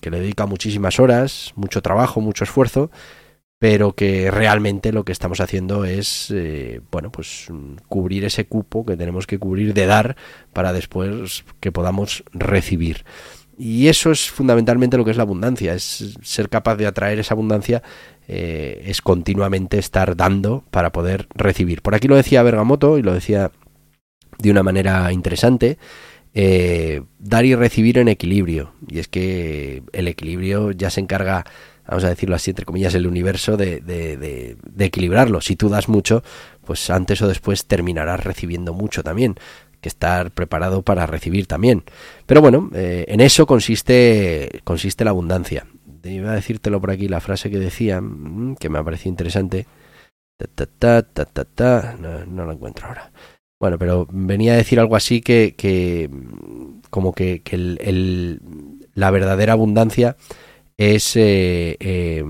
que 0.00 0.12
le 0.12 0.20
dedica 0.20 0.46
muchísimas 0.46 1.00
horas, 1.00 1.54
mucho 1.56 1.82
trabajo, 1.82 2.20
mucho 2.20 2.44
esfuerzo, 2.44 2.92
pero 3.58 3.94
que 3.94 4.30
realmente 4.30 4.92
lo 4.92 5.04
que 5.04 5.12
estamos 5.12 5.40
haciendo 5.40 5.84
es, 5.84 6.30
eh, 6.34 6.80
bueno, 6.90 7.10
pues 7.10 7.48
cubrir 7.88 8.24
ese 8.24 8.46
cupo 8.46 8.84
que 8.84 8.96
tenemos 8.96 9.26
que 9.26 9.38
cubrir 9.38 9.72
de 9.72 9.86
dar 9.86 10.16
para 10.52 10.72
después 10.72 11.44
que 11.60 11.72
podamos 11.72 12.24
recibir. 12.32 13.04
Y 13.58 13.88
eso 13.88 14.10
es 14.10 14.30
fundamentalmente 14.30 14.98
lo 14.98 15.04
que 15.04 15.10
es 15.10 15.16
la 15.16 15.22
abundancia, 15.22 15.72
es 15.72 16.18
ser 16.22 16.50
capaz 16.50 16.76
de 16.76 16.86
atraer 16.86 17.18
esa 17.18 17.32
abundancia, 17.32 17.82
eh, 18.28 18.82
es 18.84 19.00
continuamente 19.00 19.78
estar 19.78 20.14
dando 20.14 20.64
para 20.70 20.92
poder 20.92 21.26
recibir. 21.34 21.80
Por 21.80 21.94
aquí 21.94 22.06
lo 22.06 22.16
decía 22.16 22.42
Bergamoto 22.42 22.98
y 22.98 23.02
lo 23.02 23.14
decía 23.14 23.50
de 24.38 24.50
una 24.50 24.62
manera 24.62 25.10
interesante, 25.10 25.78
eh, 26.34 27.02
dar 27.18 27.46
y 27.46 27.54
recibir 27.54 27.96
en 27.96 28.08
equilibrio. 28.08 28.72
Y 28.88 28.98
es 28.98 29.08
que 29.08 29.82
el 29.92 30.06
equilibrio 30.06 30.72
ya 30.72 30.90
se 30.90 31.00
encarga, 31.00 31.46
vamos 31.86 32.04
a 32.04 32.08
decirlo 32.08 32.36
así, 32.36 32.50
entre 32.50 32.64
comillas, 32.64 32.94
el 32.94 33.06
universo 33.06 33.56
de, 33.56 33.80
de, 33.80 34.56
de 34.62 34.84
equilibrarlo. 34.84 35.40
Si 35.40 35.56
tú 35.56 35.68
das 35.68 35.88
mucho, 35.88 36.22
pues 36.64 36.90
antes 36.90 37.22
o 37.22 37.28
después 37.28 37.66
terminarás 37.66 38.24
recibiendo 38.24 38.74
mucho 38.74 39.02
también 39.02 39.36
que 39.80 39.88
estar 39.88 40.30
preparado 40.30 40.82
para 40.82 41.06
recibir 41.06 41.46
también. 41.46 41.84
Pero 42.26 42.40
bueno, 42.40 42.70
eh, 42.74 43.04
en 43.08 43.20
eso 43.20 43.46
consiste, 43.46 44.60
consiste 44.64 45.04
la 45.04 45.10
abundancia. 45.10 45.66
Iba 46.04 46.32
a 46.32 46.34
decírtelo 46.34 46.80
por 46.80 46.90
aquí 46.90 47.08
la 47.08 47.20
frase 47.20 47.50
que 47.50 47.58
decía, 47.58 48.00
mm, 48.00 48.56
que 48.56 48.68
me 48.68 48.78
ha 48.78 48.84
parecido 48.84 49.10
interesante. 49.10 49.66
Ta, 50.78 51.02
ta, 51.02 51.24
ta, 51.24 51.96
no, 51.98 52.26
no, 52.26 52.46
la 52.46 52.52
encuentro 52.52 52.86
ahora. 52.86 53.10
Bueno, 53.58 53.78
pero 53.78 54.06
venía 54.10 54.52
a 54.52 54.56
decir 54.56 54.78
algo 54.78 54.96
así 54.96 55.22
que, 55.22 55.54
que 55.56 56.10
como 56.90 57.12
que, 57.14 57.40
que 57.42 57.56
el, 57.56 58.40
la 58.94 59.10
verdadera 59.10 59.54
abundancia 59.54 60.16
es 60.78 61.16
eh, 61.16 61.76
eh, 61.80 62.24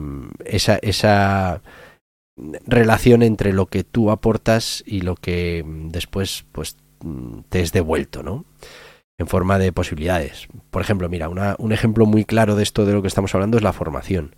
esa, 0.44 0.76
esa 0.76 1.62
relación 2.66 3.22
entre 3.22 3.52
lo 3.52 3.66
que 3.66 3.84
tú 3.84 4.10
aportas 4.10 4.82
y 4.86 5.00
lo 5.00 5.16
que 5.16 5.64
después 5.66 6.44
pues 6.52 6.76
te 7.48 7.60
es 7.60 7.72
devuelto, 7.72 8.22
¿no? 8.22 8.44
En 9.18 9.26
forma 9.26 9.58
de 9.58 9.72
posibilidades. 9.72 10.48
Por 10.70 10.82
ejemplo, 10.82 11.08
mira, 11.08 11.28
un 11.28 11.72
ejemplo 11.72 12.06
muy 12.06 12.24
claro 12.24 12.54
de 12.54 12.62
esto 12.62 12.84
de 12.84 12.92
lo 12.92 13.02
que 13.02 13.08
estamos 13.08 13.34
hablando 13.34 13.56
es 13.56 13.62
la 13.62 13.72
formación. 13.72 14.36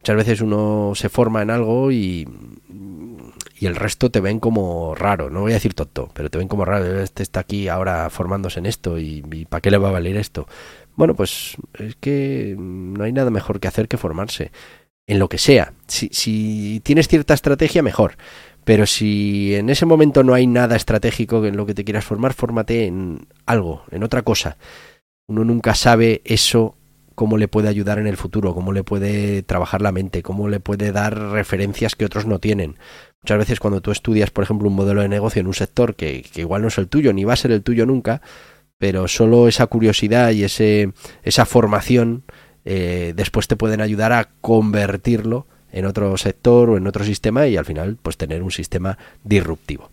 Muchas 0.00 0.16
veces 0.16 0.40
uno 0.42 0.92
se 0.94 1.08
forma 1.08 1.40
en 1.40 1.50
algo 1.50 1.90
y, 1.90 2.28
y 3.58 3.66
el 3.66 3.76
resto 3.76 4.10
te 4.10 4.20
ven 4.20 4.40
como 4.40 4.94
raro. 4.94 5.30
No 5.30 5.42
voy 5.42 5.52
a 5.52 5.54
decir 5.54 5.74
tonto, 5.74 6.10
pero 6.14 6.30
te 6.30 6.38
ven 6.38 6.48
como 6.48 6.64
raro. 6.64 7.00
Este 7.00 7.22
está 7.22 7.40
aquí 7.40 7.68
ahora 7.68 8.10
formándose 8.10 8.58
en 8.58 8.66
esto 8.66 8.98
y, 8.98 9.46
¿para 9.48 9.60
qué 9.60 9.70
le 9.70 9.78
va 9.78 9.88
a 9.88 9.92
valer 9.92 10.16
esto? 10.16 10.46
Bueno, 10.96 11.14
pues 11.14 11.56
es 11.78 11.96
que 11.96 12.56
no 12.58 13.04
hay 13.04 13.12
nada 13.12 13.30
mejor 13.30 13.60
que 13.60 13.68
hacer 13.68 13.88
que 13.88 13.96
formarse 13.96 14.50
en 15.06 15.18
lo 15.18 15.28
que 15.28 15.38
sea. 15.38 15.72
Si, 15.86 16.08
si 16.12 16.80
tienes 16.84 17.08
cierta 17.08 17.34
estrategia, 17.34 17.82
mejor. 17.82 18.16
Pero 18.64 18.86
si 18.86 19.54
en 19.54 19.68
ese 19.68 19.86
momento 19.86 20.24
no 20.24 20.34
hay 20.34 20.46
nada 20.46 20.74
estratégico 20.76 21.44
en 21.44 21.56
lo 21.56 21.66
que 21.66 21.74
te 21.74 21.84
quieras 21.84 22.04
formar, 22.04 22.32
fórmate 22.32 22.86
en 22.86 23.26
algo, 23.46 23.84
en 23.90 24.02
otra 24.02 24.22
cosa. 24.22 24.56
Uno 25.26 25.44
nunca 25.44 25.74
sabe 25.74 26.22
eso 26.24 26.74
cómo 27.14 27.36
le 27.36 27.48
puede 27.48 27.68
ayudar 27.68 27.98
en 27.98 28.06
el 28.06 28.16
futuro, 28.16 28.54
cómo 28.54 28.72
le 28.72 28.82
puede 28.82 29.42
trabajar 29.42 29.82
la 29.82 29.92
mente, 29.92 30.22
cómo 30.22 30.48
le 30.48 30.60
puede 30.60 30.92
dar 30.92 31.16
referencias 31.16 31.94
que 31.94 32.04
otros 32.04 32.26
no 32.26 32.38
tienen. 32.38 32.76
Muchas 33.24 33.38
veces 33.38 33.58
cuando 33.58 33.80
tú 33.80 33.90
estudias, 33.90 34.30
por 34.30 34.44
ejemplo, 34.44 34.68
un 34.68 34.74
modelo 34.74 35.00
de 35.00 35.08
negocio 35.08 35.40
en 35.40 35.46
un 35.46 35.54
sector 35.54 35.94
que, 35.94 36.26
igual 36.34 36.60
no 36.60 36.68
es 36.68 36.76
el 36.76 36.88
tuyo, 36.88 37.14
ni 37.14 37.24
va 37.24 37.32
a 37.32 37.36
ser 37.36 37.52
el 37.52 37.62
tuyo 37.62 37.86
nunca, 37.86 38.20
pero 38.76 39.08
solo 39.08 39.48
esa 39.48 39.66
curiosidad 39.66 40.32
y 40.32 40.44
ese, 40.44 40.92
esa 41.22 41.46
formación 41.46 42.24
eh, 42.66 43.14
después 43.16 43.48
te 43.48 43.56
pueden 43.56 43.80
ayudar 43.80 44.12
a 44.12 44.28
convertirlo 44.42 45.46
en 45.72 45.86
otro 45.86 46.14
sector 46.18 46.68
o 46.68 46.76
en 46.76 46.86
otro 46.86 47.02
sistema 47.02 47.46
y 47.46 47.56
al 47.56 47.64
final 47.64 47.96
pues 48.02 48.18
tener 48.18 48.42
un 48.42 48.50
sistema 48.50 48.98
disruptivo. 49.22 49.88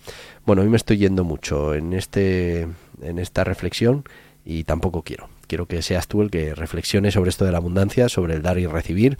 Bueno, 0.46 0.64
hoy 0.64 0.68
me 0.68 0.76
estoy 0.76 0.98
yendo 0.98 1.24
mucho 1.24 1.74
en 1.74 1.94
este 1.94 2.68
en 3.02 3.18
esta 3.18 3.46
reflexión 3.46 4.04
y 4.44 4.66
tampoco 4.66 5.04
quiero. 5.04 5.30
Quiero 5.48 5.68
que 5.68 5.82
seas 5.82 6.10
tú 6.10 6.22
el 6.22 6.32
que 6.32 6.54
reflexione 6.54 7.12
sobre 7.12 7.30
esto 7.30 7.46
de 7.46 7.54
la 7.54 7.60
abundancia, 7.60 8.10
sobre 8.10 8.34
el 8.34 8.42
dar 8.42 8.60
y 8.60 8.66
recibir, 8.66 9.18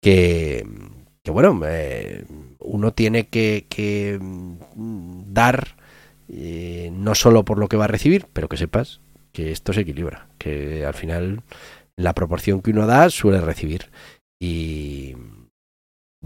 que, 0.00 0.66
que 1.26 1.32
bueno, 1.32 1.60
eh, 1.66 2.24
uno 2.60 2.92
tiene 2.92 3.26
que, 3.26 3.66
que 3.68 4.16
mm, 4.22 5.32
dar 5.32 5.74
eh, 6.28 6.90
no 6.92 7.16
solo 7.16 7.44
por 7.44 7.58
lo 7.58 7.66
que 7.66 7.76
va 7.76 7.86
a 7.86 7.88
recibir, 7.88 8.26
pero 8.32 8.48
que 8.48 8.56
sepas 8.56 9.00
que 9.32 9.50
esto 9.50 9.72
se 9.72 9.80
equilibra, 9.80 10.28
que 10.38 10.86
al 10.86 10.94
final 10.94 11.42
la 11.96 12.14
proporción 12.14 12.62
que 12.62 12.70
uno 12.70 12.86
da 12.86 13.10
suele 13.10 13.40
recibir. 13.40 13.90
Y 14.38 15.16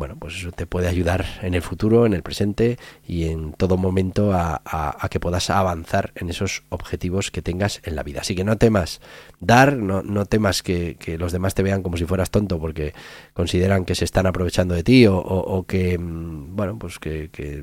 bueno, 0.01 0.17
pues 0.19 0.35
eso 0.35 0.51
te 0.51 0.67
puede 0.67 0.89
ayudar 0.89 1.27
en 1.43 1.53
el 1.53 1.61
futuro, 1.61 2.07
en 2.07 2.15
el 2.15 2.23
presente 2.23 2.79
y 3.07 3.29
en 3.29 3.53
todo 3.53 3.77
momento 3.77 4.33
a, 4.33 4.63
que 5.11 5.21
puedas 5.21 5.51
avanzar 5.51 6.13
en 6.15 6.31
esos 6.31 6.63
objetivos 6.71 7.31
que 7.31 7.43
tengas 7.43 7.83
en 7.85 7.97
la 7.97 8.03
vida. 8.03 8.23
Así 8.23 8.35
que 8.35 8.43
no 8.43 8.57
temas 8.57 9.03
dar, 9.41 9.77
no, 9.77 10.25
temas 10.25 10.63
que, 10.63 10.97
los 11.19 11.33
demás 11.33 11.55
te 11.55 11.63
vean 11.63 11.83
como 11.83 11.99
si 11.99 12.07
fueras 12.07 12.31
tonto 12.31 12.59
porque 12.59 12.95
consideran 13.35 13.85
que 13.85 13.95
se 13.95 14.07
están 14.07 14.25
aprovechando 14.25 14.75
de 14.75 14.85
ti 14.85 15.05
o, 15.07 15.67
que, 15.69 15.99
mm, 15.99 16.57
bueno, 16.57 16.79
pues 16.79 16.99
que, 16.99 17.63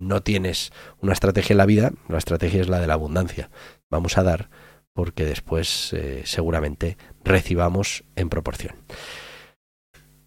no 0.00 0.20
tienes 0.24 0.72
una 1.00 1.12
estrategia 1.12 1.54
en 1.54 1.58
la 1.58 1.66
vida. 1.66 1.92
La 2.08 2.18
estrategia 2.18 2.60
es 2.60 2.68
la 2.68 2.80
de 2.80 2.88
la 2.88 2.94
abundancia. 2.94 3.50
Vamos 3.88 4.18
a 4.18 4.24
dar 4.24 4.50
porque 4.94 5.24
después 5.24 5.92
eh, 5.92 6.22
seguramente 6.24 6.98
recibamos 7.22 8.02
en 8.16 8.30
proporción. 8.30 8.74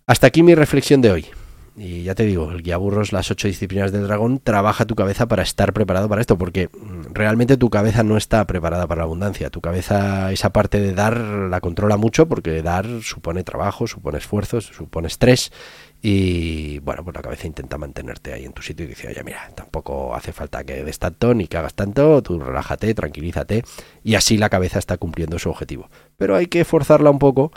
Hasta 0.07 0.27
aquí 0.27 0.43
mi 0.43 0.55
reflexión 0.55 1.01
de 1.01 1.11
hoy. 1.11 1.25
Y 1.75 2.03
ya 2.03 2.15
te 2.15 2.23
digo, 2.23 2.51
el 2.51 2.63
guía 2.63 2.75
burros, 2.75 3.13
las 3.13 3.31
ocho 3.31 3.47
disciplinas 3.47 3.93
del 3.93 4.03
dragón, 4.03 4.39
trabaja 4.39 4.85
tu 4.85 4.95
cabeza 4.95 5.27
para 5.27 5.41
estar 5.41 5.71
preparado 5.71 6.09
para 6.09 6.19
esto, 6.19 6.37
porque 6.37 6.67
mm, 6.67 7.13
realmente 7.13 7.55
tu 7.55 7.69
cabeza 7.69 8.03
no 8.03 8.17
está 8.17 8.45
preparada 8.45 8.87
para 8.87 8.99
la 8.99 9.03
abundancia. 9.05 9.49
Tu 9.49 9.61
cabeza, 9.61 10.33
esa 10.33 10.51
parte 10.51 10.81
de 10.81 10.93
dar, 10.93 11.17
la 11.17 11.61
controla 11.61 11.95
mucho, 11.95 12.27
porque 12.27 12.61
dar 12.61 12.85
supone 13.01 13.43
trabajo, 13.43 13.87
supone 13.87 14.17
esfuerzo, 14.17 14.59
supone 14.59 15.07
estrés. 15.07 15.53
Y 16.01 16.79
bueno, 16.79 17.05
pues 17.05 17.15
la 17.15 17.21
cabeza 17.21 17.47
intenta 17.47 17.77
mantenerte 17.77 18.33
ahí 18.33 18.43
en 18.43 18.53
tu 18.53 18.61
sitio 18.61 18.85
y 18.85 18.89
dice, 18.89 19.07
oye, 19.07 19.23
mira, 19.23 19.49
tampoco 19.55 20.13
hace 20.13 20.33
falta 20.33 20.65
que 20.65 20.83
des 20.83 20.99
tanto 20.99 21.33
ni 21.33 21.47
que 21.47 21.57
hagas 21.57 21.75
tanto, 21.75 22.21
tú 22.21 22.37
relájate, 22.37 22.93
tranquilízate. 22.93 23.63
Y 24.03 24.15
así 24.15 24.37
la 24.37 24.49
cabeza 24.49 24.77
está 24.77 24.97
cumpliendo 24.97 25.39
su 25.39 25.49
objetivo. 25.49 25.89
Pero 26.17 26.35
hay 26.35 26.47
que 26.47 26.65
forzarla 26.65 27.11
un 27.11 27.19
poco 27.19 27.51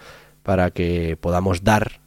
para 0.45 0.71
que 0.71 1.17
podamos 1.21 1.65
dar 1.65 2.01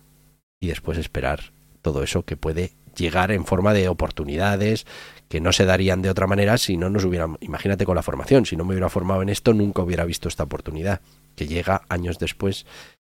y 0.61 0.67
después 0.67 0.97
esperar 0.97 1.56
todo 1.88 2.03
eso 2.03 2.24
que 2.24 2.36
puede 2.36 2.74
llegar 2.98 3.32
en 3.32 3.46
forma 3.46 3.74
de 3.74 3.88
oportunidades 3.88 4.86
que 5.29 5.39
no 5.39 5.53
se 5.53 5.63
darían 5.63 6.01
de 6.01 6.10
otra 6.10 6.27
manera 6.27 6.58
si 6.58 6.75
no 6.75 6.89
nos 6.89 7.06
hubieran, 7.06 7.38
imagínate 7.39 7.86
con 7.86 7.96
la 7.96 8.03
formación, 8.03 8.46
si 8.46 8.58
no 8.58 8.65
me 8.65 8.74
hubiera 8.74 8.89
formado 8.89 9.22
en 9.22 9.29
esto 9.29 9.53
nunca 9.53 9.82
hubiera 9.82 10.03
visto 10.03 10.27
esta 10.27 10.44
oportunidad 10.44 11.00
que 11.36 11.48
llega 11.48 11.84
años 11.88 12.20
después 12.20 12.65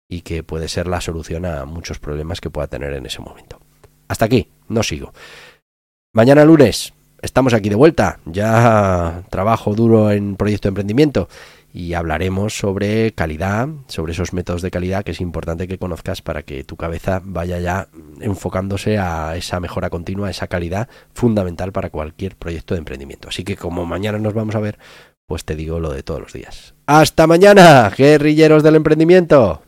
y 0.09 0.23
que 0.23 0.43
puede 0.43 0.69
ser 0.69 0.87
la 0.87 1.03
solución 1.03 1.45
a 1.45 1.67
muchos 1.67 1.99
problemas 1.99 2.41
que 2.41 2.49
pueda 2.49 2.69
tener 2.69 2.95
en 2.95 3.05
ese 3.05 3.21
momento. 3.21 3.61
Hasta 4.09 4.25
aquí, 4.25 4.49
no 4.69 4.83
sigo. 4.83 5.13
Mañana 6.15 6.45
lunes 6.45 6.95
estamos 7.21 7.53
aquí 7.53 7.69
de 7.69 7.75
vuelta, 7.75 8.19
ya 8.25 9.25
trabajo 9.29 9.75
duro 9.75 10.11
en 10.11 10.37
proyecto 10.37 10.69
de 10.69 10.71
emprendimiento 10.71 11.29
y 11.73 11.95
hablaremos 11.95 12.57
sobre 12.57 13.13
calidad, 13.13 13.69
sobre 13.87 14.13
esos 14.13 14.33
métodos 14.33 14.63
de 14.63 14.71
calidad 14.71 15.05
que 15.05 15.13
es 15.13 15.21
importante 15.21 15.69
que 15.69 15.79
conozcas 15.79 16.23
para 16.23 16.43
que 16.43 16.65
tu 16.65 16.77
cabeza 16.77 17.21
vaya 17.25 17.59
ya 17.59 17.89
enfocándose 18.21 18.99
a 18.99 19.37
esa 19.37 19.61
mejora 19.61 19.91
continua, 19.91 20.31
esa 20.31 20.49
calidad 20.49 20.89
fundamental 21.13 21.73
para 21.73 21.91
cualquier 21.91 22.37
proyecto 22.37 22.75
de 22.75 22.79
emprendimiento. 22.79 23.29
Así 23.29 23.45
que 23.45 23.57
como 23.57 23.87
mañana 23.87 24.19
nos 24.19 24.35
vamos 24.35 24.55
a 24.55 24.61
ver, 24.61 24.79
pues 25.27 25.45
te 25.45 25.55
digo 25.55 25.79
lo 25.79 25.93
de 25.93 26.03
todos 26.03 26.21
los 26.21 26.33
días. 26.33 26.75
Hasta 26.87 27.27
mañana, 27.27 27.89
guerrilleros 27.97 28.63
del 28.63 28.77
emprendimiento. 28.77 29.63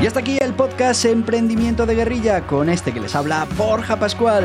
Y 0.00 0.06
hasta 0.06 0.20
aquí 0.20 0.38
el 0.40 0.52
podcast 0.54 1.04
Emprendimiento 1.06 1.86
de 1.86 1.94
Guerrilla 1.94 2.46
con 2.46 2.68
este 2.68 2.92
que 2.92 3.00
les 3.00 3.14
habla 3.16 3.46
Borja 3.56 3.98
Pascual. 3.98 4.44